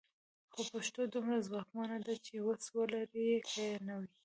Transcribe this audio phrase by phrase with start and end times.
[0.53, 4.09] خو پښتو دومره ځواکمنه ده چې وس ولري که یې نه وي.